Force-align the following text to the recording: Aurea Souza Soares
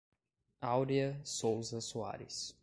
Aurea 0.63 1.21
Souza 1.23 1.79
Soares 1.79 2.55